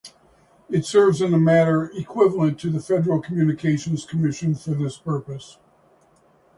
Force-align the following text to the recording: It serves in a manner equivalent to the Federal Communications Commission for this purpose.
It 0.67 0.83
serves 0.83 1.21
in 1.21 1.31
a 1.31 1.37
manner 1.37 1.91
equivalent 1.93 2.59
to 2.61 2.71
the 2.71 2.79
Federal 2.79 3.21
Communications 3.21 4.03
Commission 4.03 4.55
for 4.55 4.71
this 4.71 4.97
purpose. 4.97 5.59